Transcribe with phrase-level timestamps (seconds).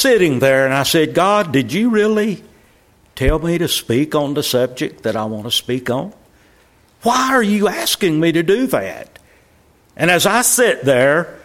[0.00, 2.42] sitting there and I said, God, did you really
[3.14, 6.12] tell me to speak on the subject that I want to speak on?
[7.02, 9.18] Why are you asking me to do that?
[9.96, 11.38] And as I sit there,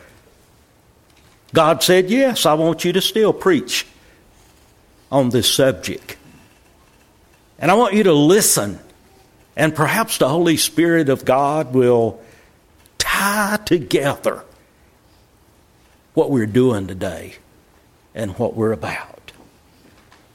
[1.53, 3.85] God said, Yes, I want you to still preach
[5.11, 6.17] on this subject.
[7.59, 8.79] And I want you to listen.
[9.55, 12.19] And perhaps the Holy Spirit of God will
[12.97, 14.43] tie together
[16.15, 17.35] what we're doing today
[18.15, 19.31] and what we're about.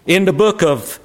[0.07, 0.99] In the book of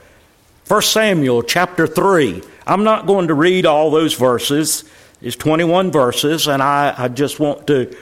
[0.67, 4.85] 1 Samuel, chapter 3, I'm not going to read all those verses.
[5.21, 7.95] It's 21 verses, and I, I just want to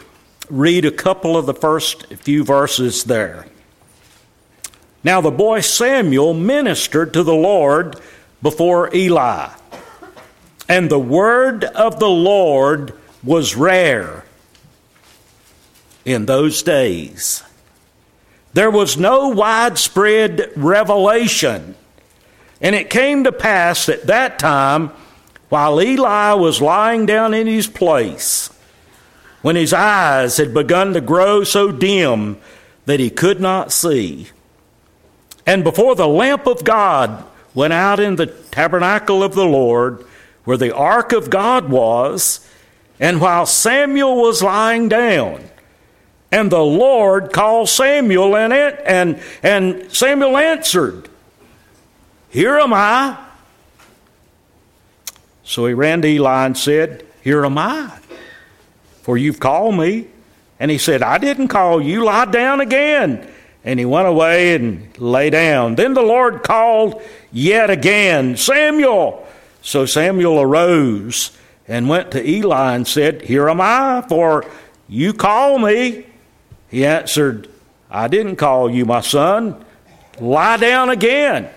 [0.49, 3.47] read a couple of the first few verses there.
[5.03, 7.99] Now, the boy Samuel ministered to the Lord
[8.41, 9.49] before Eli,
[10.69, 12.93] and the word of the Lord
[13.23, 14.23] was rare
[16.05, 17.43] in those days.
[18.53, 21.75] There was no widespread revelation.
[22.59, 24.91] And it came to pass at that time,
[25.49, 28.49] while Eli was lying down in his place,
[29.41, 32.37] when his eyes had begun to grow so dim
[32.85, 34.29] that he could not see,
[35.45, 40.05] and before the lamp of God went out in the tabernacle of the Lord,
[40.43, 42.47] where the ark of God was,
[42.99, 45.43] and while Samuel was lying down,
[46.31, 51.09] and the Lord called Samuel, in it, and, and Samuel answered,
[52.29, 53.17] Here am I.
[55.43, 57.91] So he ran to Eli and said, Here am I,
[59.01, 60.07] for you've called me.
[60.57, 63.27] And he said, I didn't call you, lie down again.
[63.63, 65.75] And he went away and lay down.
[65.75, 67.01] Then the Lord called
[67.31, 69.27] yet again, Samuel.
[69.61, 74.45] So Samuel arose and went to Eli and said, Here am I, for
[74.87, 76.05] you call me.
[76.71, 77.49] He answered,
[77.89, 79.63] I didn't call you, my son.
[80.19, 81.49] Lie down again.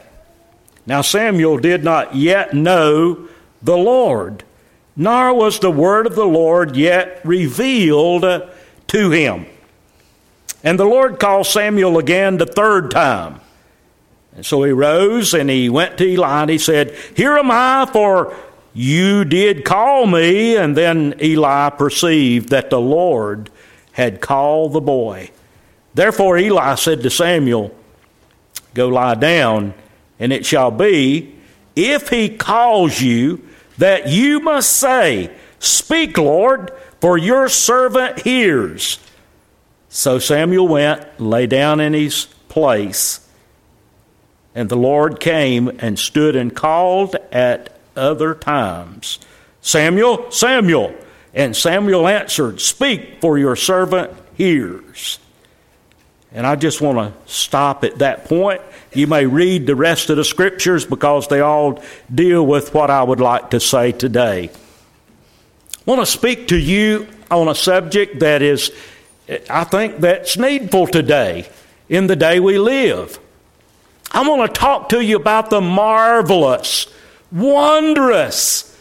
[0.87, 3.29] Now Samuel did not yet know
[3.63, 4.43] the Lord,
[4.97, 8.23] nor was the word of the Lord yet revealed
[8.89, 9.47] to him.
[10.65, 13.41] And the Lord called Samuel again the third time.
[14.35, 17.89] And so he rose and he went to Eli and he said, Here am I,
[17.93, 18.37] for
[18.73, 20.57] you did call me.
[20.57, 23.51] And then Eli perceived that the Lord
[23.95, 25.31] had called the boy.
[25.95, 27.75] Therefore Eli said to Samuel,
[28.75, 29.75] Go lie down,
[30.19, 31.35] and it shall be,
[31.77, 33.43] if he calls you,
[33.79, 38.99] that you must say, Speak, Lord, for your servant hears.
[39.89, 43.27] So Samuel went, lay down in his place,
[44.55, 49.21] and the Lord came and stood and called at other times
[49.61, 50.95] Samuel, Samuel.
[51.35, 55.19] And Samuel answered, Speak, for your servant hears.
[56.33, 58.61] And I just want to stop at that point.
[58.93, 63.03] You may read the rest of the scriptures because they all deal with what I
[63.03, 64.51] would like to say today.
[64.51, 68.73] I want to speak to you on a subject that is,
[69.51, 71.49] I think, that's needful today
[71.89, 73.19] in the day we live.
[74.13, 76.87] I want to talk to you about the marvelous,
[77.33, 78.79] wondrous,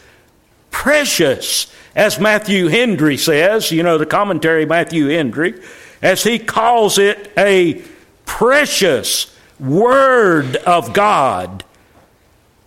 [0.70, 5.60] precious, as Matthew Henry says, you know, the commentary Matthew Henry,
[6.02, 7.82] as he calls it, a
[8.26, 11.64] precious Word of God.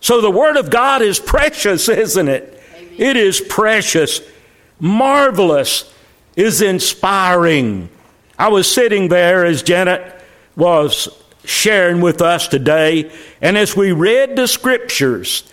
[0.00, 2.62] So the Word of God is precious, isn't it?
[2.74, 2.94] Amen.
[2.96, 4.20] It is precious,
[4.80, 5.92] marvelous,
[6.36, 7.90] is inspiring.
[8.38, 10.14] I was sitting there as Janet
[10.56, 11.08] was
[11.44, 13.10] sharing with us today,
[13.40, 15.50] and as we read the scriptures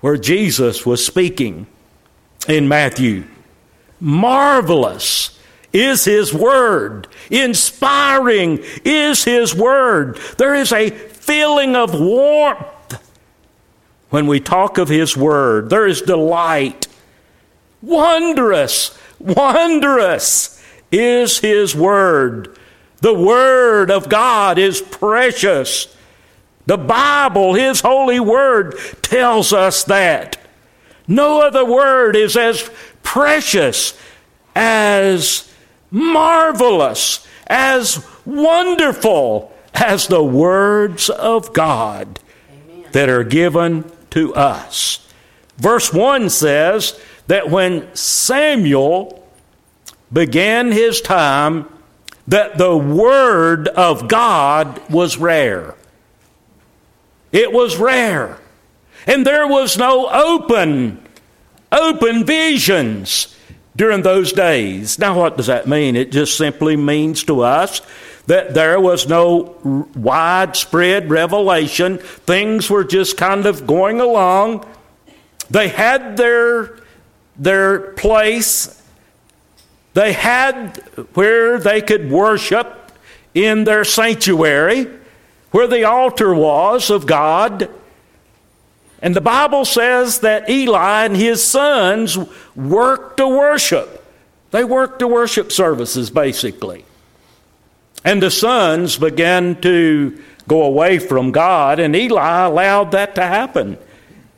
[0.00, 1.66] where Jesus was speaking,
[2.46, 3.24] in Matthew.
[4.00, 5.38] Marvelous
[5.72, 7.08] is His Word.
[7.30, 10.18] Inspiring is His Word.
[10.36, 13.02] There is a feeling of warmth
[14.10, 15.70] when we talk of His Word.
[15.70, 16.86] There is delight.
[17.82, 22.56] Wondrous, wondrous is His Word.
[23.00, 25.94] The Word of God is precious.
[26.66, 30.37] The Bible, His holy Word, tells us that.
[31.08, 32.70] No other word is as
[33.02, 33.98] precious,
[34.54, 35.50] as
[35.90, 42.20] marvelous, as wonderful as the words of God
[42.52, 42.84] Amen.
[42.92, 45.06] that are given to us.
[45.56, 49.26] Verse 1 says that when Samuel
[50.12, 51.66] began his time,
[52.26, 55.74] that the word of God was rare.
[57.32, 58.38] It was rare.
[59.08, 61.02] And there was no open,
[61.72, 63.34] open visions
[63.74, 64.98] during those days.
[64.98, 65.96] Now, what does that mean?
[65.96, 67.80] It just simply means to us
[68.26, 69.56] that there was no
[69.96, 71.96] widespread revelation.
[71.96, 74.66] Things were just kind of going along.
[75.48, 76.78] They had their,
[77.38, 78.82] their place,
[79.94, 80.76] they had
[81.14, 82.92] where they could worship
[83.32, 84.86] in their sanctuary,
[85.50, 87.70] where the altar was of God.
[89.00, 92.18] And the Bible says that Eli and his sons
[92.56, 94.04] worked to worship.
[94.50, 96.84] They worked to worship services, basically.
[98.04, 103.78] And the sons began to go away from God, and Eli allowed that to happen.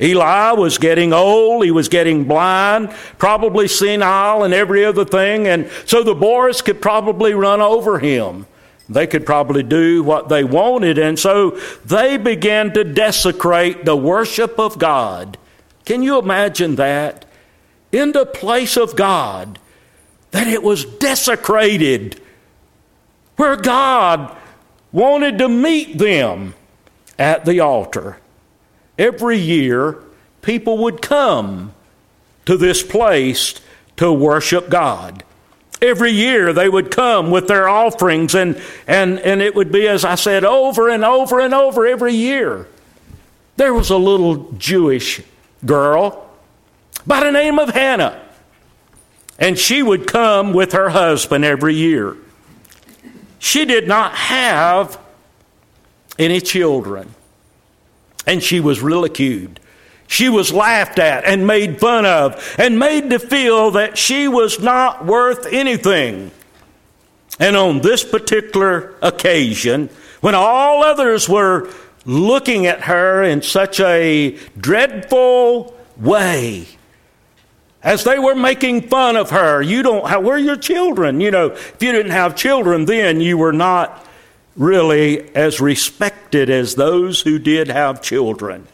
[0.01, 5.71] Eli was getting old, he was getting blind, probably senile, and every other thing, and
[5.85, 8.47] so the boys could probably run over him.
[8.91, 11.53] They could probably do what they wanted, and so
[11.85, 15.39] they began to desecrate the worship of God.
[15.85, 17.25] Can you imagine that?
[17.93, 19.61] In the place of God,
[20.33, 22.21] that it was desecrated
[23.37, 24.37] where God
[24.93, 26.55] wanted to meet them
[27.17, 28.19] at the altar.
[28.99, 30.03] Every year,
[30.43, 31.75] people would come
[32.47, 33.55] to this place
[33.99, 35.23] to worship God.
[35.83, 40.05] Every year they would come with their offerings, and, and, and it would be, as
[40.05, 42.69] I said, over and over and over every year.
[43.57, 45.23] There was a little Jewish
[45.65, 46.31] girl
[47.07, 48.21] by the name of Hannah,
[49.39, 52.17] and she would come with her husband every year.
[53.39, 54.99] She did not have
[56.19, 57.15] any children,
[58.27, 59.61] and she was ridiculed.
[60.11, 64.59] She was laughed at and made fun of and made to feel that she was
[64.59, 66.33] not worth anything.
[67.39, 69.89] And on this particular occasion,
[70.21, 71.73] when all others were
[72.05, 76.67] looking at her in such a dreadful way,
[77.81, 79.63] as they were making fun of her.
[79.63, 81.21] You don't have, where are your children?
[81.21, 84.05] You know, if you didn't have children then, you were not
[84.57, 88.67] really as respected as those who did have children.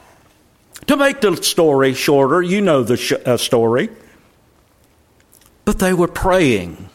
[0.88, 3.88] To make the story shorter, you know the sh- uh, story.
[5.64, 6.88] But they were praying.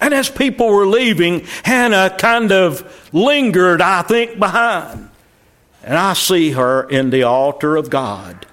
[0.00, 5.10] And as people were leaving, Hannah kind of lingered, I think, behind.
[5.82, 8.46] And I see her in the altar of God.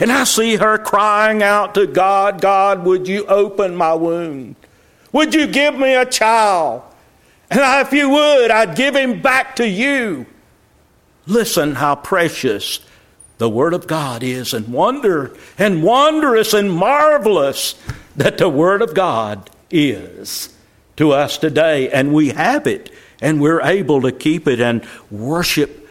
[0.00, 4.56] And I see her crying out to God, God, would you open my wound?
[5.12, 6.82] Would you give me a child?
[7.50, 10.26] And if you would, I'd give him back to you.
[11.26, 12.80] Listen how precious
[13.38, 17.74] the Word of God is, and wonder and wondrous and marvelous
[18.16, 20.54] that the Word of God is
[20.96, 21.88] to us today.
[21.90, 22.90] And we have it,
[23.20, 25.88] and we're able to keep it and worship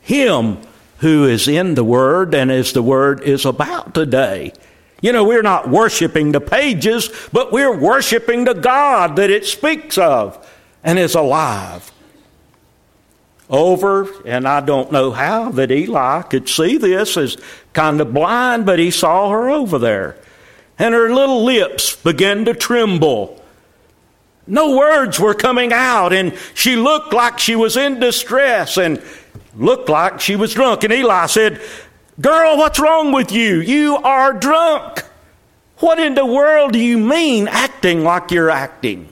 [0.00, 0.58] Him
[0.98, 4.52] who is in the Word and as the Word is about today.
[5.00, 9.96] You know, we're not worshiping the pages, but we're worshiping the God that it speaks
[9.96, 10.46] of
[10.84, 11.90] and is alive.
[13.50, 17.36] Over, and I don't know how that Eli could see this as
[17.72, 20.16] kind of blind, but he saw her over there.
[20.78, 23.44] And her little lips began to tremble.
[24.46, 28.76] No words were coming out, and she looked like she was in distress.
[28.76, 29.02] And
[29.56, 30.84] looked like she was drunk.
[30.84, 31.60] And Eli said,
[32.20, 33.60] Girl, what's wrong with you?
[33.60, 35.02] You are drunk.
[35.78, 39.08] What in the world do you mean acting like you're acting?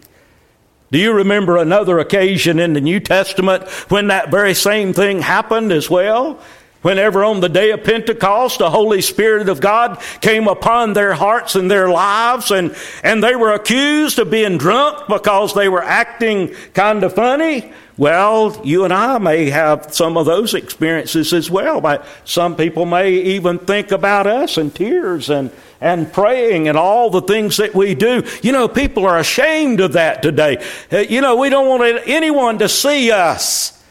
[0.90, 5.70] Do you remember another occasion in the New Testament when that very same thing happened
[5.70, 6.40] as well?
[6.80, 11.57] Whenever on the day of Pentecost, the Holy Spirit of God came upon their hearts
[11.57, 16.54] and their lives, and, and they were accused of being drunk because they were acting
[16.75, 17.73] kind of funny.
[17.99, 21.80] Well, you and I may have some of those experiences as well.
[21.80, 27.11] But some people may even think about us in tears and, and praying and all
[27.11, 28.25] the things that we do.
[28.42, 30.64] You know, people are ashamed of that today.
[30.92, 33.82] Uh, you know, we don't want anyone to see us.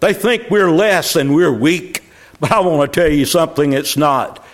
[0.00, 2.04] They think we're less and we're weak.
[2.38, 4.44] But I want to tell you something it's not.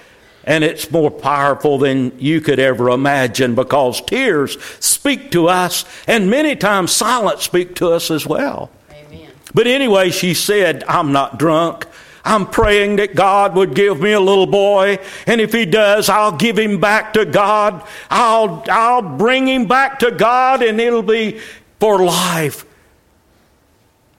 [0.44, 6.30] And it's more powerful than you could ever imagine because tears speak to us, and
[6.30, 8.70] many times silence speak to us as well.
[8.92, 9.28] Amen.
[9.54, 11.86] But anyway, she said, I'm not drunk.
[12.26, 16.36] I'm praying that God would give me a little boy, and if He does, I'll
[16.36, 17.86] give him back to God.
[18.10, 21.40] I'll, I'll bring him back to God, and it'll be
[21.78, 22.64] for life.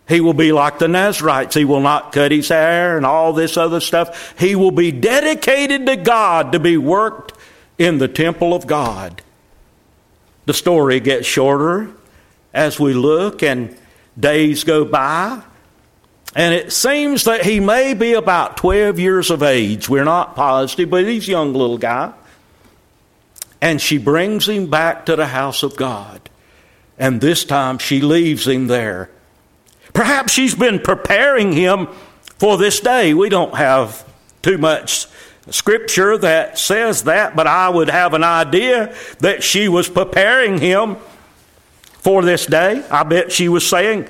[0.08, 1.54] He will be like the Nazarites.
[1.54, 4.40] He will not cut his hair and all this other stuff.
[4.40, 7.34] He will be dedicated to God to be worked
[7.78, 9.22] in the temple of God.
[10.46, 11.92] The story gets shorter
[12.54, 13.78] as we look and
[14.18, 15.42] days go by.
[16.36, 19.90] And it seems that he may be about 12 years of age.
[19.90, 22.14] We're not positive, but he's a young little guy.
[23.60, 26.30] And she brings him back to the house of God.
[27.00, 29.10] And this time she leaves him there
[29.98, 31.88] Perhaps she's been preparing him
[32.38, 33.16] for this day.
[33.16, 34.08] We don't have
[34.44, 35.08] too much
[35.50, 40.98] scripture that says that, but I would have an idea that she was preparing him
[41.82, 42.84] for this day.
[42.92, 44.08] I bet she was saying,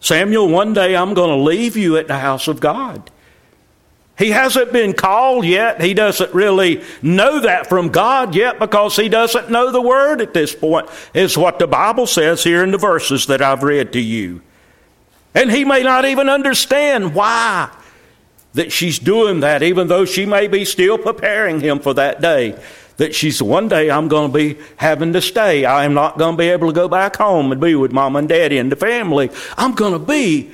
[0.00, 3.10] Samuel, one day I'm going to leave you at the house of God.
[4.18, 5.80] He hasn't been called yet.
[5.80, 10.34] He doesn't really know that from God yet because he doesn't know the word at
[10.34, 14.00] this point, is what the Bible says here in the verses that I've read to
[14.00, 14.42] you.
[15.34, 17.70] And he may not even understand why
[18.52, 22.60] that she's doing that, even though she may be still preparing him for that day.
[23.00, 25.64] That she said, one day I'm going to be having to stay.
[25.64, 28.14] I am not going to be able to go back home and be with mom
[28.14, 29.30] and daddy and the family.
[29.56, 30.50] I'm going to be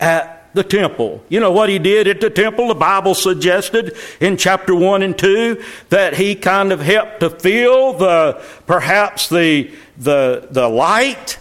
[0.00, 1.22] at the temple.
[1.28, 2.66] You know what he did at the temple?
[2.66, 7.92] The Bible suggested in chapter 1 and 2 that he kind of helped to fill
[7.92, 11.38] the perhaps the the the light,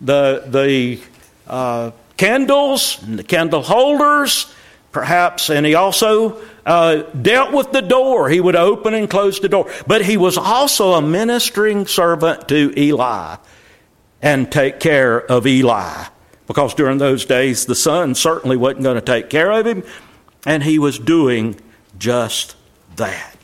[0.00, 1.00] the the
[1.46, 4.54] uh, candles, and the candle holders,
[4.90, 8.28] perhaps, and he also uh, dealt with the door.
[8.28, 9.70] He would open and close the door.
[9.86, 13.36] But he was also a ministering servant to Eli
[14.20, 16.04] and take care of Eli.
[16.46, 19.84] Because during those days, the son certainly wasn't going to take care of him,
[20.44, 21.58] and he was doing
[21.98, 22.56] just
[22.96, 23.36] that.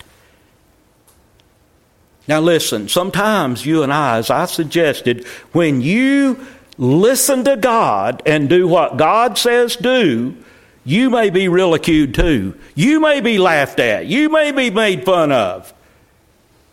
[2.27, 6.47] Now, listen, sometimes you and I, as I suggested, when you
[6.77, 10.37] listen to God and do what God says do,
[10.85, 12.59] you may be ridiculed too.
[12.75, 14.07] You may be laughed at.
[14.07, 15.73] You may be made fun of.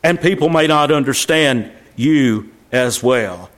[0.04, 3.50] And people may not understand you as well.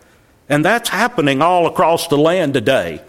[0.50, 3.02] And that's happening all across the land today.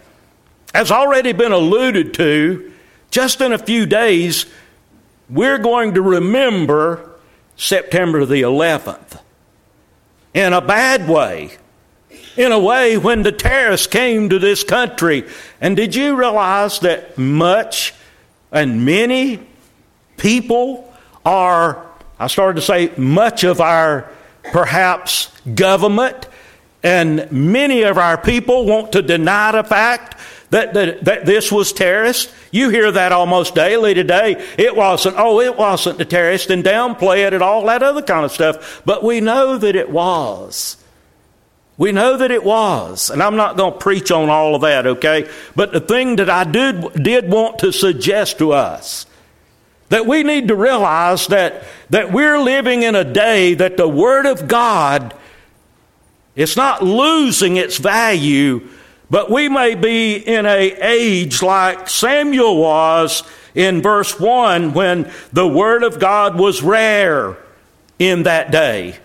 [0.73, 2.71] As already been alluded to,
[3.11, 4.45] just in a few days,
[5.29, 7.09] we're going to remember
[7.55, 9.19] September the 11th
[10.33, 11.57] in a bad way
[12.37, 15.25] in a way when the terrorists came to this country.
[15.61, 17.93] And did you realize that much
[18.51, 19.39] and many
[20.17, 20.93] people
[21.25, 21.85] are,
[22.17, 24.09] I started to say, much of our
[24.51, 26.27] perhaps government
[26.81, 30.17] and many of our people want to deny the fact
[30.49, 32.33] that, that, that this was terrorist.
[32.51, 34.43] You hear that almost daily today.
[34.57, 38.25] It wasn't, oh, it wasn't the terrorist, and downplay it and all that other kind
[38.25, 38.81] of stuff.
[38.85, 40.77] But we know that it was.
[41.79, 44.85] We know that it was, and I'm not going to preach on all of that,
[44.85, 45.27] okay?
[45.55, 49.07] But the thing that I did, did want to suggest to us
[49.87, 54.27] that we need to realize that, that we're living in a day that the Word
[54.27, 55.15] of God
[56.39, 58.65] it's not losing its value,
[59.09, 65.45] but we may be in a age like Samuel was in verse 1 when the
[65.45, 67.37] Word of God was rare
[67.99, 68.99] in that day.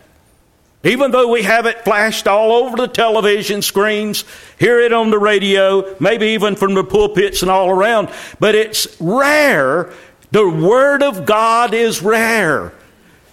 [0.84, 4.24] Even though we have it flashed all over the television screens,
[4.58, 9.00] hear it on the radio, maybe even from the pulpits and all around, but it's
[9.00, 9.92] rare.
[10.30, 12.74] The Word of God is rare.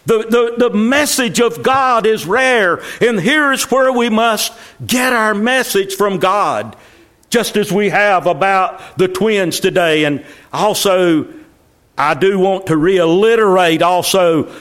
[0.05, 0.20] The,
[0.58, 2.81] the, the message of God is rare.
[3.01, 4.53] And here's where we must
[4.86, 6.75] get our message from God,
[7.29, 10.05] just as we have about the twins today.
[10.05, 11.27] And also,
[11.98, 14.51] I do want to reiterate also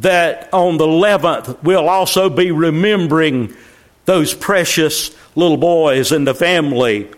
[0.00, 3.54] that on the 11th, we'll also be remembering
[4.04, 7.10] those precious little boys and the family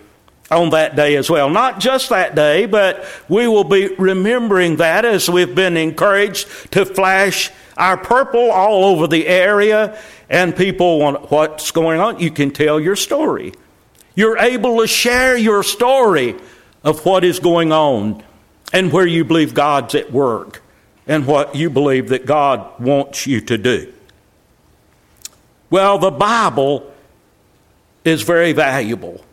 [0.51, 1.51] on that day as well.
[1.51, 6.85] Not just that day, but we will be remembering that as we've been encouraged to
[6.85, 12.21] flash our purple all over the area and people want what's going on.
[12.21, 13.53] You can tell your story.
[14.15, 16.37] You're able to share your story
[16.85, 18.23] of what is going on
[18.73, 20.63] and where you believe God's at work
[21.07, 23.93] and what you believe that God wants you to do.
[25.71, 26.93] Well, the Bible
[28.05, 29.25] is very valuable.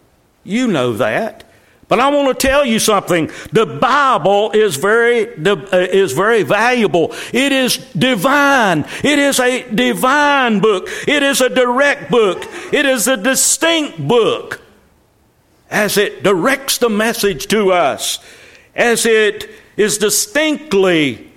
[0.43, 1.43] You know that.
[1.87, 3.29] But I want to tell you something.
[3.51, 7.13] The Bible is very, uh, is very valuable.
[7.33, 8.85] It is divine.
[9.03, 10.87] It is a divine book.
[11.07, 12.47] It is a direct book.
[12.71, 14.61] It is a distinct book
[15.69, 18.19] as it directs the message to us,
[18.75, 21.32] as it is distinctly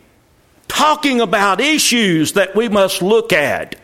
[0.69, 3.77] talking about issues that we must look at.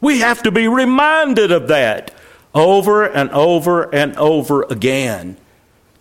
[0.00, 2.14] We have to be reminded of that
[2.54, 5.36] over and over and over again.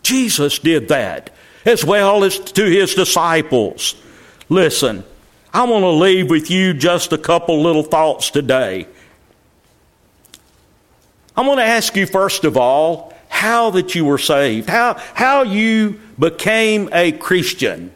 [0.04, 1.32] Jesus did that,
[1.66, 3.96] as well as to his disciples.
[4.50, 5.04] Listen,
[5.54, 8.88] I want to leave with you just a couple little thoughts today.
[11.36, 15.44] I want to ask you, first of all, how that you were saved, how, how
[15.44, 17.92] you became a Christian.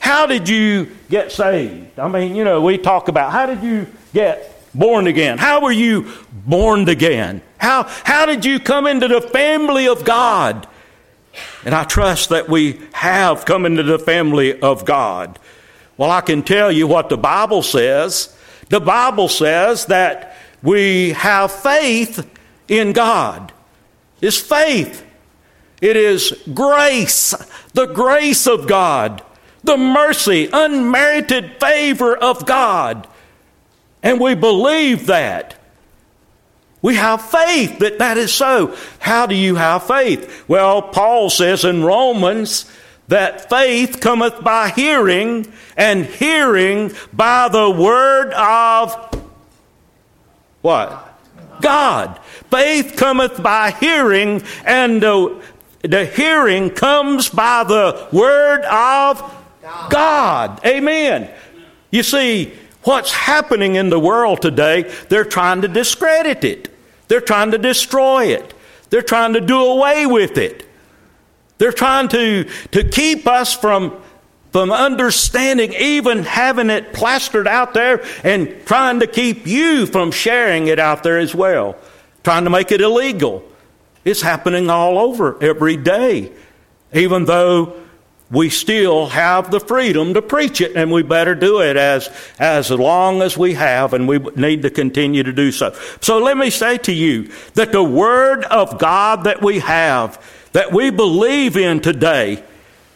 [0.00, 1.98] How did you get saved?
[1.98, 5.38] I mean, you know, we talk about how did you get born again?
[5.38, 6.12] How were you
[6.46, 7.42] born again?
[7.58, 10.66] How, how did you come into the family of God?
[11.64, 15.38] And I trust that we have come into the family of God.
[15.96, 18.36] Well, I can tell you what the Bible says.
[18.68, 22.28] The Bible says that we have faith
[22.68, 23.52] in God.
[24.20, 25.04] It's faith.
[25.80, 27.34] It is grace,
[27.72, 29.22] the grace of God,
[29.62, 33.06] the mercy, unmerited favor of God.
[34.02, 35.56] And we believe that.
[36.80, 38.76] We have faith that that is so.
[39.00, 40.44] How do you have faith?
[40.48, 42.70] Well, Paul says in Romans
[43.08, 48.94] that faith cometh by hearing, and hearing by the word of
[50.60, 51.04] what?
[51.60, 52.20] God.
[52.50, 55.42] Faith cometh by hearing, and the,
[55.82, 59.37] the hearing comes by the word of
[59.90, 60.64] God.
[60.64, 61.30] Amen.
[61.90, 66.74] You see, what's happening in the world today, they're trying to discredit it.
[67.08, 68.54] They're trying to destroy it.
[68.90, 70.66] They're trying to do away with it.
[71.58, 74.00] They're trying to, to keep us from,
[74.52, 80.68] from understanding, even having it plastered out there, and trying to keep you from sharing
[80.68, 81.76] it out there as well.
[82.22, 83.42] Trying to make it illegal.
[84.04, 86.32] It's happening all over every day.
[86.92, 87.74] Even though
[88.30, 92.70] we still have the freedom to preach it, and we better do it as, as
[92.70, 95.74] long as we have, and we need to continue to do so.
[96.02, 100.72] So let me say to you that the Word of God that we have, that
[100.72, 102.44] we believe in today,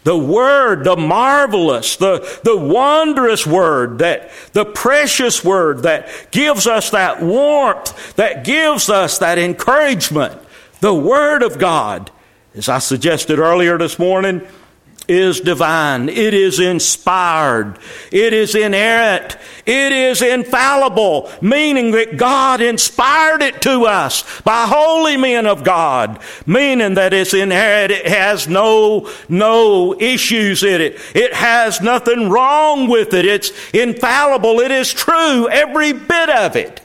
[0.04, 6.90] the Word, the marvelous, the, the wondrous Word, that the precious Word that gives us
[6.90, 10.38] that warmth, that gives us that encouragement,
[10.80, 12.10] the Word of God,
[12.54, 14.46] as I suggested earlier this morning,
[15.12, 16.09] is divine.
[16.09, 17.78] It is inspired.
[18.11, 19.37] It is inerrant.
[19.64, 26.19] It is infallible, meaning that God inspired it to us by holy men of God,
[26.47, 27.92] meaning that it's inerrant.
[27.92, 30.99] It has no, no issues in it.
[31.14, 33.25] It has nothing wrong with it.
[33.25, 34.58] It's infallible.
[34.60, 36.81] It is true, every bit of it.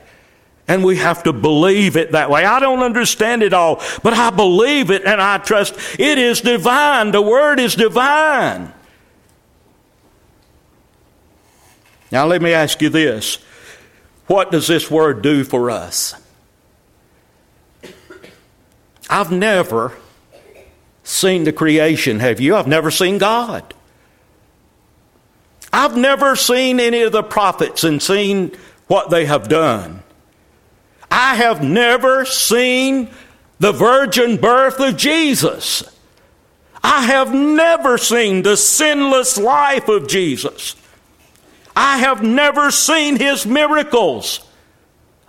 [0.67, 2.43] And we have to believe it that way.
[2.43, 7.11] I don't understand it all, but I believe it and I trust it is divine.
[7.11, 8.73] The Word is divine.
[12.11, 13.37] Now, let me ask you this
[14.27, 16.13] what does this Word do for us?
[19.09, 19.93] I've never
[21.03, 22.55] seen the creation, have you?
[22.55, 23.73] I've never seen God.
[25.71, 28.51] I've never seen any of the prophets and seen
[28.87, 30.03] what they have done.
[31.09, 33.09] I have never seen
[33.59, 35.83] the virgin birth of Jesus.
[36.83, 40.75] I have never seen the sinless life of Jesus.
[41.75, 44.39] I have never seen his miracles.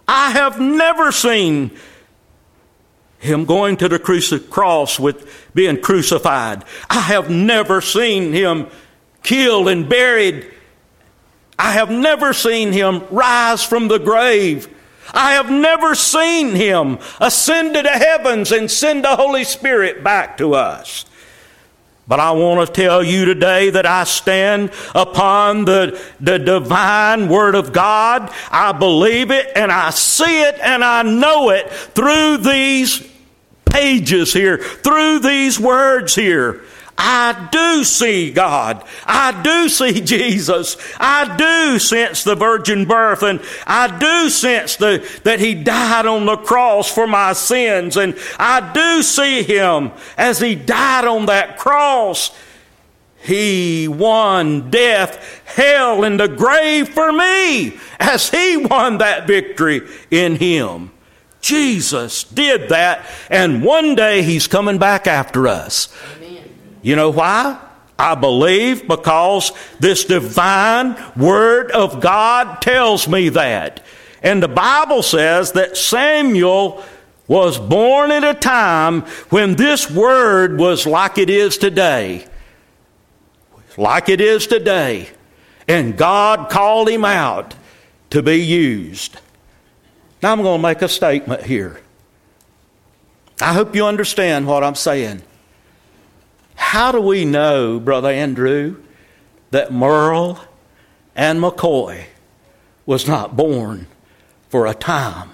[0.07, 1.77] I have never seen
[3.19, 6.65] him going to the cruci- cross with being crucified.
[6.89, 8.69] I have never seen him
[9.23, 10.51] killed and buried.
[11.59, 14.75] I have never seen him rise from the grave.
[15.13, 20.39] I have never seen him ascend to the heavens and send the Holy Spirit back
[20.39, 21.05] to us.
[22.09, 27.55] But I want to tell you today that I stand upon the, the divine Word
[27.55, 28.33] of God.
[28.51, 33.07] I believe it and I see it and I know it through these
[33.67, 36.63] pages here, through these words here.
[37.01, 38.85] I do see God.
[39.07, 40.77] I do see Jesus.
[40.99, 46.27] I do sense the virgin birth and I do sense the, that He died on
[46.27, 47.97] the cross for my sins.
[47.97, 52.37] And I do see Him as He died on that cross.
[53.21, 60.37] He won death, hell, and the grave for me as He won that victory in
[60.37, 60.91] Him.
[61.41, 65.89] Jesus did that, and one day He's coming back after us.
[66.89, 67.61] You know why?
[67.99, 73.85] I believe because this divine Word of God tells me that.
[74.23, 76.83] And the Bible says that Samuel
[77.27, 82.27] was born at a time when this Word was like it is today.
[83.77, 85.11] Like it is today.
[85.69, 87.55] And God called him out
[88.09, 89.21] to be used.
[90.23, 91.83] Now I'm going to make a statement here.
[93.43, 95.21] I hope you understand what I'm saying.
[96.59, 98.83] How do we know, Brother Andrew,
[99.53, 100.41] that Merle
[101.15, 102.05] and McCoy
[102.85, 103.87] was not born
[104.51, 105.31] for a time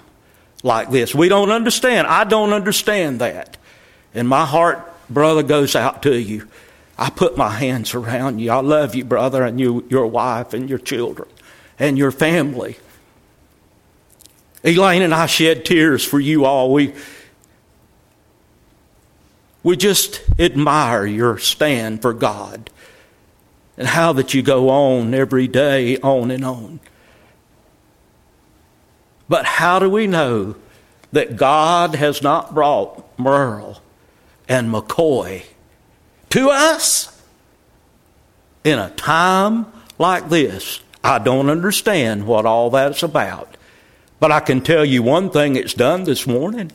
[0.63, 1.13] like this?
[1.13, 2.07] We don't understand.
[2.07, 3.57] I don't understand that.
[4.13, 6.47] And my heart, brother, goes out to you.
[6.97, 8.51] I put my hands around you.
[8.51, 11.27] I love you, brother, and you, your wife and your children
[11.79, 12.77] and your family.
[14.63, 16.71] Elaine and I shed tears for you all.
[16.71, 16.93] We,
[19.65, 22.69] we just admire your stand for God
[23.77, 26.79] and how that you go on every day, on and on.
[29.27, 30.55] But how do we know
[31.13, 33.81] that God has not brought Merle
[34.47, 35.45] and McCoy
[36.29, 37.23] to us
[38.63, 39.65] in a time
[39.97, 40.79] like this?
[41.03, 43.57] I don't understand what all that's about.
[44.19, 46.71] But I can tell you one thing it's done this morning.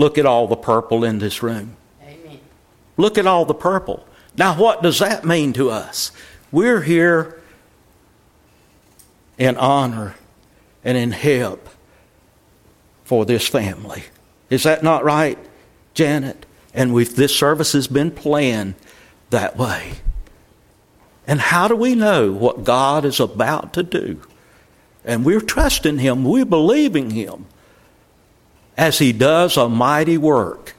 [0.00, 1.76] Look at all the purple in this room.
[2.02, 2.40] Amen.
[2.96, 4.06] Look at all the purple.
[4.34, 6.10] Now, what does that mean to us?
[6.50, 7.38] We're here
[9.36, 10.14] in honor
[10.82, 11.68] and in help
[13.04, 14.04] for this family.
[14.48, 15.36] Is that not right,
[15.92, 16.46] Janet?
[16.72, 18.76] And we've, this service has been planned
[19.28, 19.96] that way.
[21.26, 24.22] And how do we know what God is about to do?
[25.04, 27.44] And we're trusting Him, we're believing Him
[28.80, 30.74] as He does a mighty work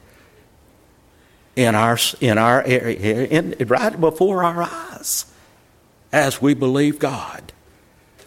[1.54, 5.24] in our, in our in, right before our eyes,
[6.12, 7.52] as we believe God.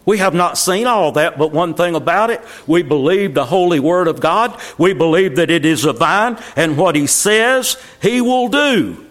[0.06, 3.78] We have not seen all that, but one thing about it, we believe the holy
[3.78, 4.58] word of God.
[4.78, 9.04] We believe that it is divine, and what He says, He will do.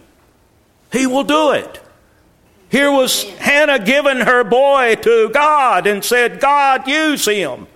[0.92, 1.80] He will do it.
[2.70, 7.68] Here was Hannah giving her boy to God and said, God, use him.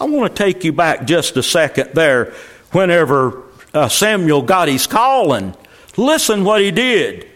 [0.00, 2.32] I want to take you back just a second there
[2.72, 3.42] whenever
[3.74, 5.54] uh, Samuel got his calling.
[5.96, 7.28] Listen what he did.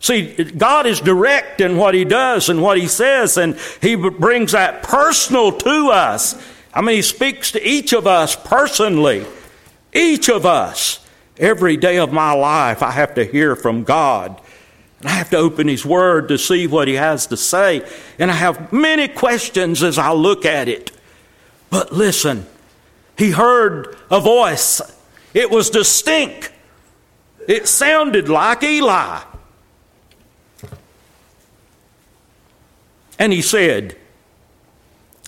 [0.00, 4.52] See, God is direct in what he does and what he says, and he brings
[4.52, 6.34] that personal to us.
[6.72, 9.26] I mean, he speaks to each of us personally.
[9.92, 11.06] Each of us.
[11.36, 14.40] Every day of my life, I have to hear from God.
[15.00, 17.86] And I have to open His Word to see what He has to say.
[18.18, 20.92] And I have many questions as I look at it.
[21.70, 22.46] But listen,
[23.16, 24.80] He heard a voice.
[25.34, 26.50] It was distinct.
[27.46, 29.20] It sounded like Eli.
[33.18, 33.96] And he said,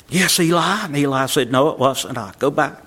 [0.08, 0.84] Yes, Eli.
[0.84, 2.32] And Eli said, No, it wasn't I.
[2.38, 2.82] Go back.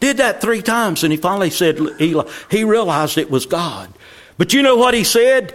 [0.00, 3.88] Did that three times, and he finally said, Eli, he realized it was God.
[4.36, 5.54] But you know what he said?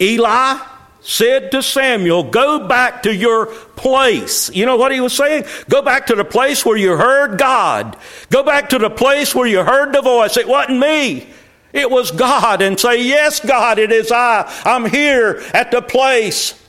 [0.00, 0.58] Eli
[1.06, 4.50] said to Samuel, Go back to your place.
[4.54, 5.44] You know what he was saying?
[5.68, 7.96] Go back to the place where you heard God.
[8.30, 10.36] Go back to the place where you heard the voice.
[10.36, 11.28] It wasn't me.
[11.72, 12.60] It was God.
[12.60, 14.52] And say, Yes, God, it is I.
[14.64, 16.60] I'm here at the place.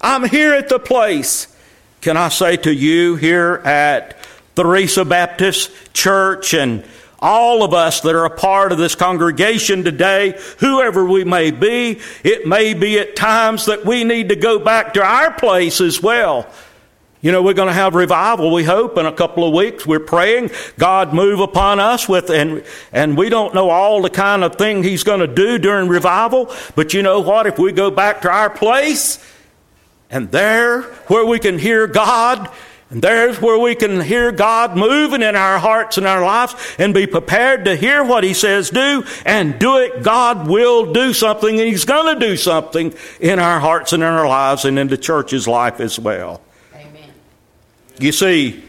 [0.00, 1.48] I'm here at the place.
[2.00, 4.16] Can I say to you here at
[4.54, 6.84] Theresa Baptist Church and
[7.20, 12.00] all of us that are a part of this congregation today, whoever we may be,
[12.24, 16.02] it may be at times that we need to go back to our place as
[16.02, 16.46] well.
[17.22, 19.86] You know, we're going to have revival, we hope, in a couple of weeks.
[19.86, 24.42] We're praying God move upon us with, and, and we don't know all the kind
[24.42, 26.50] of thing He's going to do during revival.
[26.74, 27.46] But you know what?
[27.46, 29.22] If we go back to our place,
[30.10, 32.50] and there where we can hear God,
[32.90, 36.92] and there's where we can hear God moving in our hearts and our lives and
[36.92, 40.02] be prepared to hear what He says do and do it.
[40.02, 44.08] God will do something and He's going to do something in our hearts and in
[44.08, 46.42] our lives and in the church's life as well.
[46.74, 47.10] Amen.
[48.00, 48.64] You see,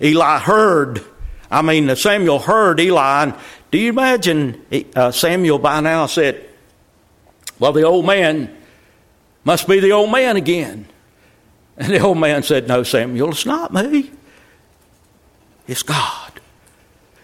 [0.00, 1.04] Eli heard,
[1.50, 3.24] I mean, Samuel heard Eli.
[3.24, 3.34] And
[3.70, 6.48] do you imagine uh, Samuel by now said,
[7.58, 8.56] Well, the old man
[9.44, 10.86] must be the old man again.
[11.76, 14.10] And the old man said, No, Samuel, it's not me.
[15.66, 16.40] It's God.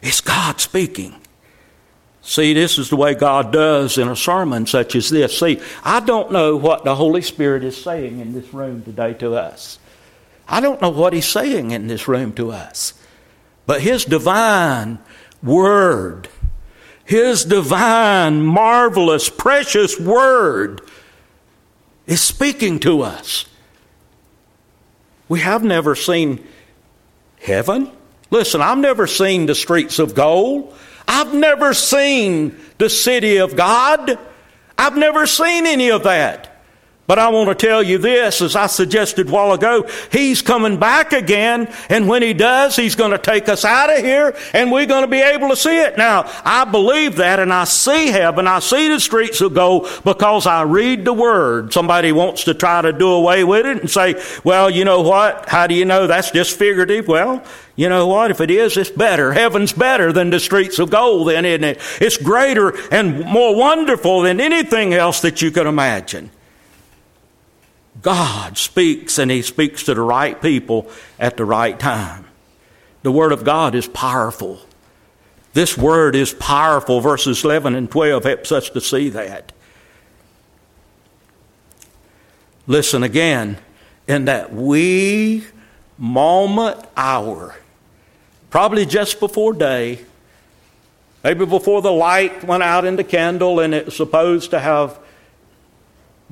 [0.03, 1.15] It's God speaking.
[2.23, 5.39] See, this is the way God does in a sermon such as this.
[5.39, 9.35] See, I don't know what the Holy Spirit is saying in this room today to
[9.35, 9.79] us.
[10.49, 12.95] I don't know what He's saying in this room to us.
[13.67, 14.99] But His divine
[15.43, 16.29] Word,
[17.05, 20.81] His divine, marvelous, precious Word
[22.07, 23.47] is speaking to us.
[25.33, 26.47] We have never seen
[27.41, 27.91] heaven.
[28.31, 30.77] Listen, I've never seen the streets of gold.
[31.09, 34.19] I've never seen the city of God.
[34.77, 36.52] I've never seen any of that.
[37.05, 40.79] But I want to tell you this, as I suggested a while ago, He's coming
[40.79, 44.71] back again, and when He does, He's going to take us out of here, and
[44.71, 45.99] we're going to be able to see it.
[45.99, 50.47] Now, I believe that, and I see heaven, I see the streets of gold, because
[50.47, 51.73] I read the Word.
[51.73, 55.49] Somebody wants to try to do away with it and say, well, you know what?
[55.49, 57.09] How do you know that's just figurative?
[57.09, 58.31] Well, you know what?
[58.31, 59.33] If it is, it's better.
[59.33, 61.81] Heaven's better than the streets of gold, then, isn't it?
[62.01, 66.31] It's greater and more wonderful than anything else that you can imagine.
[68.03, 72.27] God speaks and He speaks to the right people at the right time.
[73.03, 74.61] The Word of God is powerful.
[75.55, 77.01] This Word is powerful.
[77.01, 79.53] Verses 11 and 12 helps us to see that.
[82.67, 83.59] Listen again.
[84.09, 85.45] In that wee
[85.97, 87.55] moment hour,
[88.51, 90.05] probably just before day,
[91.23, 94.99] maybe before the light went out in the candle and it's supposed to have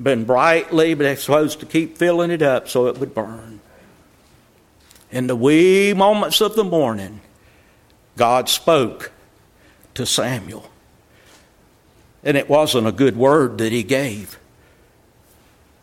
[0.03, 3.59] been brightly, but it's supposed to keep filling it up so it would burn.
[5.11, 7.21] In the wee moments of the morning,
[8.17, 9.11] God spoke
[9.93, 10.69] to Samuel.
[12.23, 14.37] And it wasn't a good word that he gave.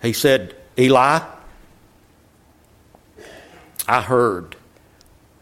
[0.01, 1.21] He said, Eli,
[3.87, 4.57] I heard.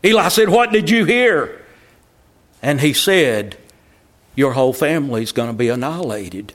[0.05, 1.65] Eli said, What did you hear?
[2.63, 3.57] And he said,
[4.35, 6.55] Your whole family's going to be annihilated.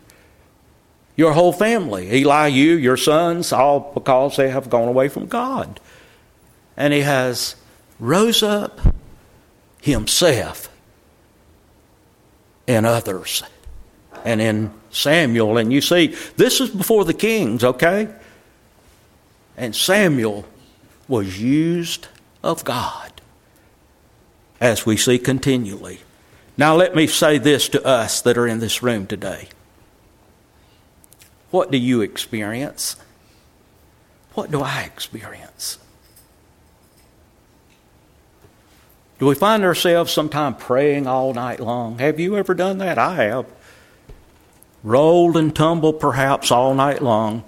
[1.21, 2.11] Your whole family.
[2.15, 5.79] Eli, you, your sons, all because they have gone away from God.
[6.75, 7.55] And he has
[7.99, 8.81] rose up
[9.83, 10.67] himself
[12.67, 13.43] and others.
[14.25, 16.07] And in Samuel, and you see,
[16.37, 18.11] this is before the kings, okay?
[19.55, 20.45] And Samuel
[21.07, 22.07] was used
[22.41, 23.21] of God,
[24.59, 25.99] as we see continually.
[26.57, 29.49] Now, let me say this to us that are in this room today.
[31.51, 32.95] What do you experience?
[34.33, 35.77] What do I experience?
[39.19, 41.99] Do we find ourselves sometime praying all night long?
[41.99, 42.97] Have you ever done that?
[42.97, 43.45] I have.
[44.83, 47.43] Rolled and tumbled perhaps all night long.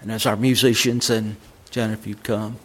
[0.00, 1.36] And as our musicians and
[1.70, 2.56] Jennifer, you come.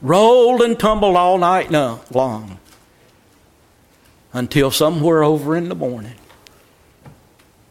[0.00, 2.58] Rolled and tumbled all night long
[4.32, 6.16] until somewhere over in the morning,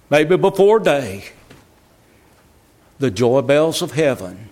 [0.09, 1.25] maybe before day,
[3.03, 4.47] the joy bells of heaven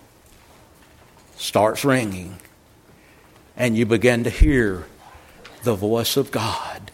[1.38, 2.36] starts ringing
[3.56, 4.84] and you begin to hear
[5.62, 6.90] the voice of God.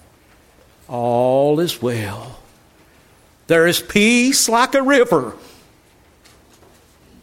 [0.86, 2.38] All is well.
[3.48, 5.34] There is peace like a river.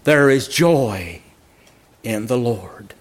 [0.04, 1.21] There is joy
[2.04, 2.93] in the Lord.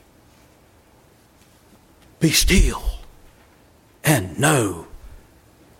[2.20, 3.00] Be still
[4.04, 4.86] and know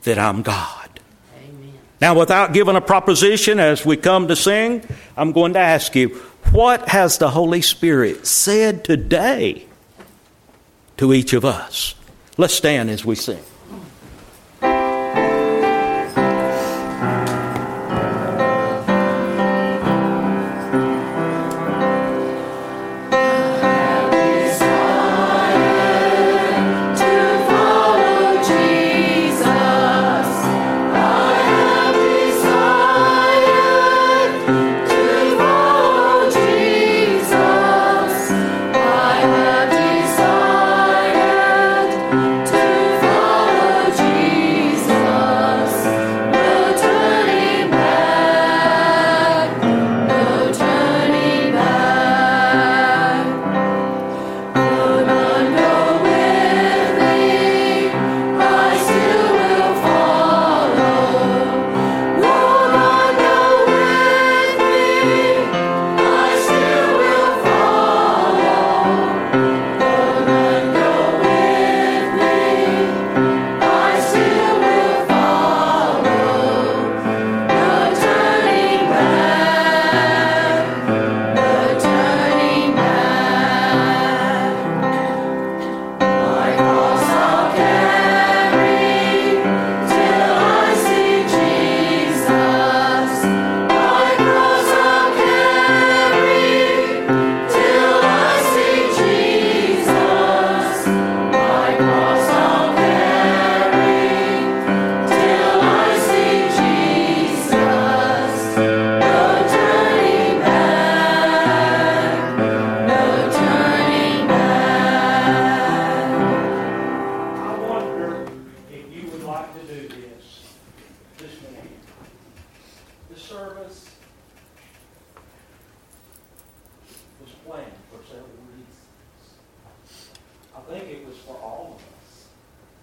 [0.02, 0.83] that I'm God.
[2.00, 4.82] Now, without giving a proposition as we come to sing,
[5.16, 6.08] I'm going to ask you
[6.52, 9.66] what has the Holy Spirit said today
[10.96, 11.94] to each of us.
[12.36, 13.42] Let's stand as we sing.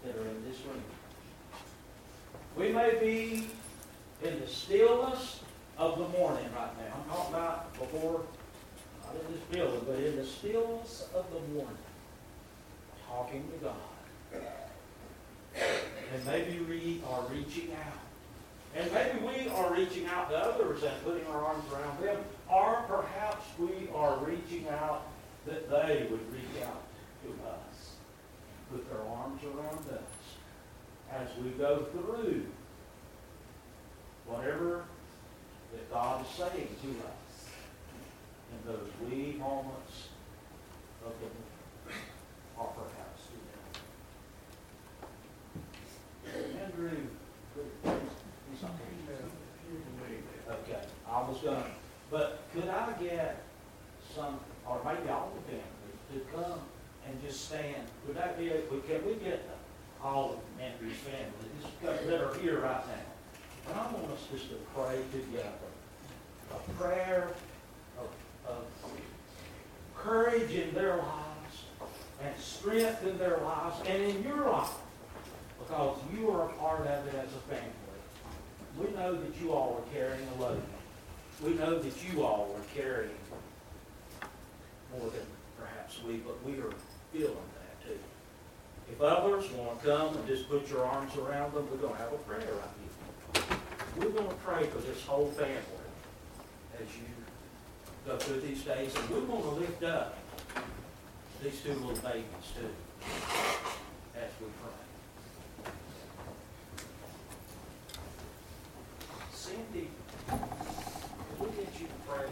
[0.04, 0.84] that are in this room.
[2.58, 3.48] We may be
[4.24, 5.40] in the stillness
[5.78, 6.96] of the morning right now.
[6.96, 8.22] I'm talking about before,
[9.06, 11.78] not in this building, but in the stillness of the morning,
[13.08, 14.44] talking to God.
[16.14, 18.00] And maybe we are reaching out.
[18.76, 22.24] And maybe we are reaching out to others and putting our arms around them.
[22.50, 25.08] Or perhaps we are reaching out
[25.46, 26.84] that they would reach out
[27.24, 27.71] to us
[28.72, 30.38] put their arms around us
[31.12, 32.46] as we go through
[34.26, 34.86] whatever
[35.74, 37.50] that God is saying to us
[38.52, 40.10] in those wee moments
[41.06, 41.28] of the
[42.58, 43.24] or perhaps
[46.24, 46.98] the Andrew,
[47.84, 48.64] he's
[50.50, 51.66] Okay, I was gonna,
[52.10, 53.44] but could I get
[54.16, 56.60] some, or maybe all the families to come
[57.08, 57.88] and just stand?
[58.08, 59.48] Would that be, can we get
[60.04, 63.70] all of Andrew's family that are here right now?
[63.70, 65.50] And I want us just to pray together.
[66.52, 67.30] A prayer
[67.98, 68.10] of,
[68.48, 68.66] of
[69.96, 71.64] courage in their lives
[72.24, 74.74] and strength in their lives and in your life.
[75.60, 77.72] Because you are a part of it as a family.
[78.78, 80.62] We know that you all are carrying a load.
[81.44, 83.10] We know that you all are carrying
[84.98, 85.26] more than
[85.58, 86.74] perhaps we, but we are
[87.12, 88.00] feeling that too.
[88.92, 92.00] If others want to come and just put your arms around them, we're going to
[92.00, 93.44] have a prayer right here.
[93.98, 95.60] We're going to pray for this whole family
[96.76, 97.04] as you
[98.06, 100.18] go through these days, and we're going to lift up
[101.44, 102.70] these two little babies too
[104.16, 105.72] as we pray.
[109.34, 109.90] Cindy,
[111.40, 112.28] we get you to pray?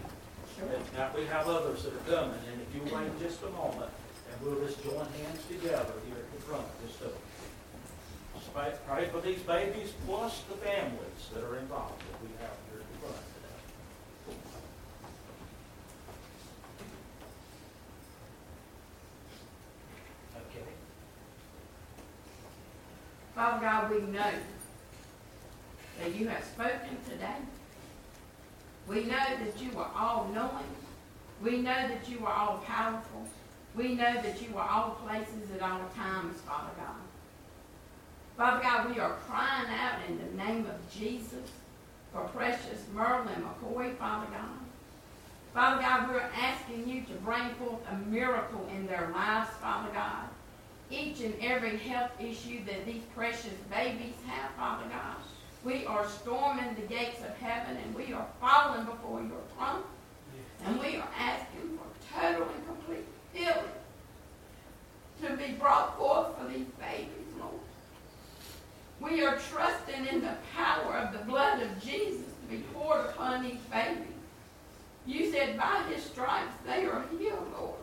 [0.95, 3.89] Now, we have others that are coming, and if you wait just a moment,
[4.41, 9.39] we'll just join hands together here at the front, of to pray- pray for these
[9.39, 14.36] babies plus the families that are involved that we have here at the front today.
[20.38, 20.69] Okay.
[23.36, 24.32] Father God, we know
[25.99, 27.38] that you have spoken today.
[28.88, 30.75] We know that you are all knowing.
[31.41, 33.28] We know that you are all powerful.
[33.75, 36.95] We know that you are all places at all times, Father God.
[38.38, 41.51] Father God, we are crying out in the name of Jesus
[42.12, 44.60] for precious Merlin McCoy, Father God.
[45.53, 50.27] Father God, we're asking you to bring forth a miracle in their lives, Father God.
[50.91, 55.17] Each and every health issue that these precious babies have, Father God.
[55.63, 59.84] We are storming the gates of heaven and we are falling before your throne.
[60.65, 63.55] And we are asking for total and complete healing
[65.21, 67.53] to be brought forth for these babies, Lord.
[68.99, 73.43] We are trusting in the power of the blood of Jesus to be poured upon
[73.43, 74.13] these babies.
[75.05, 77.75] You said by his stripes they are healed, Lord.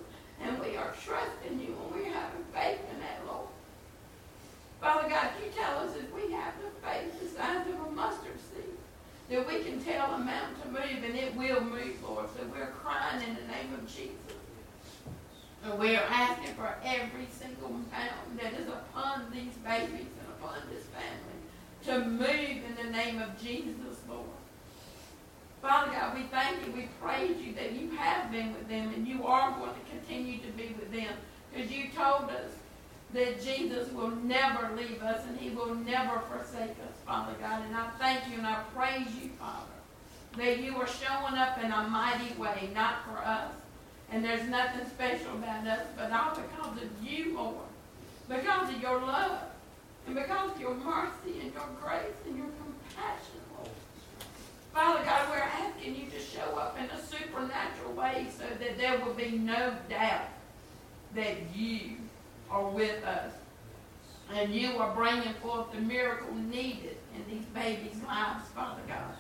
[0.43, 3.49] And we are trusting you and we're having faith in that, Lord.
[4.81, 8.39] Father God, you tell us if we have the faith the size of a mustard
[8.53, 8.77] seed,
[9.31, 12.27] that we can tell a mountain to move and it will move, Lord.
[12.37, 14.37] So we're crying in the name of Jesus.
[15.67, 20.59] And we are asking for every single mountain that is upon these babies and upon
[20.71, 21.27] this family
[21.87, 24.23] to move in the name of Jesus, Lord.
[25.61, 29.09] Father God, we thank you, we praise you that you have been with them and
[29.09, 31.13] you are going to continue to be with them.
[31.53, 32.53] Because you told us
[33.13, 37.63] that Jesus will never leave us and he will never forsake us, Father God.
[37.67, 39.67] And I thank you and I praise you, Father,
[40.37, 43.51] that you are showing up in a mighty way, not for us.
[44.11, 47.57] And there's nothing special about us, but all because of you, Lord.
[48.29, 49.41] Because of your love.
[50.07, 53.71] And because of your mercy and your grace and your compassion, Lord.
[54.73, 59.01] Father God, we're asking you to show up in a supernatural way so that there
[59.05, 60.29] will be no doubt
[61.15, 61.97] that you
[62.51, 63.33] are with us.
[64.33, 69.15] And you are bringing forth the miracle needed in these babies' lives, Father God.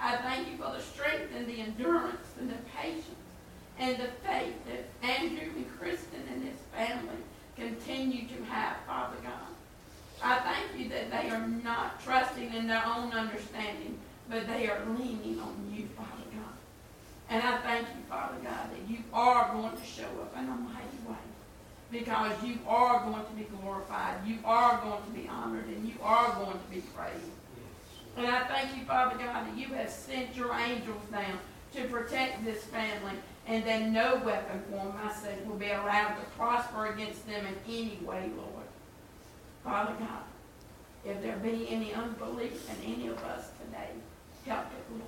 [0.00, 3.04] I thank you for the strength and the endurance and the patience
[3.78, 7.22] and the faith that Andrew and Kristen and his family
[7.56, 9.32] continue to have, Father God.
[10.22, 13.98] I thank you that they are not trusting in their own understanding,
[14.30, 16.56] but they are leaning on you, Father God.
[17.28, 20.56] And I thank you, Father God, that you are going to show up in a
[20.56, 21.16] mighty way
[21.90, 25.94] because you are going to be glorified, you are going to be honored, and you
[26.02, 27.30] are going to be praised.
[28.16, 31.38] And I thank you, Father God, that you have sent your angels down
[31.74, 33.12] to protect this family
[33.46, 37.54] and that no weapon formed, I said, will be allowed to prosper against them in
[37.72, 38.66] any way, Lord.
[39.62, 40.24] Father God,
[41.04, 43.90] if there be any unbelief in any of us today,
[44.46, 45.02] help it, Lord.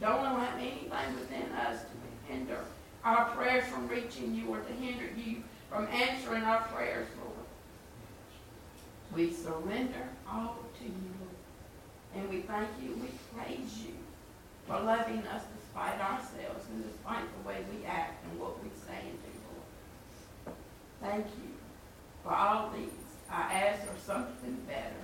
[0.00, 2.60] Don't allow anything within us to hinder
[3.04, 7.36] our prayers from reaching you or to hinder you from answering our prayers, Lord.
[9.14, 12.14] We surrender all to you, Lord.
[12.14, 13.94] And we thank you, we praise you
[14.66, 18.98] for loving us despite ourselves and despite the way we act and what we say
[19.02, 20.56] and do, Lord.
[21.00, 21.50] Thank you
[22.22, 22.90] for For all these,
[23.30, 25.00] I ask for something better.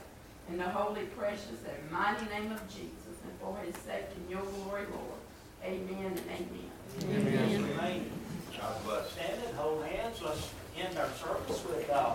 [0.48, 4.42] In the holy, precious, and mighty name of Jesus, and for his sake and your
[4.42, 5.20] glory, Lord.
[5.64, 6.70] Amen and amen.
[7.02, 8.10] Amen.
[8.60, 10.20] Uh, Stand and hold hands.
[10.24, 12.14] Let's end our service with uh,